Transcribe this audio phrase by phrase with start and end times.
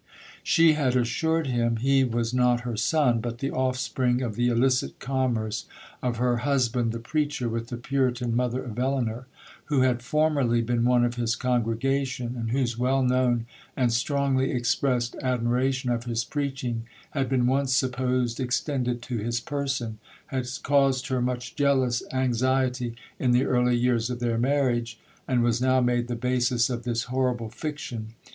[0.41, 4.97] She had assured him he was not her son, but the offspring of the illicit
[4.99, 5.67] commerce
[6.01, 9.27] of her husband the preacher with the Puritan mother of Elinor,
[9.65, 13.45] who had formerly been one of his congregation, and whose well known
[13.77, 20.47] and strongly expressed admiration of his preaching had been once supposed extended to his person,—had
[20.63, 24.97] caused her much jealous anxiety in the early years of their marriage,
[25.27, 28.15] and was now made the basis of this horrible fiction.